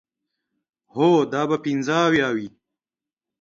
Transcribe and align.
هو، 0.93 1.09
دا 1.33 1.41
به 1.49 1.57
پنځه 1.65 1.95
اویا 2.07 2.29
وي. 2.35 2.47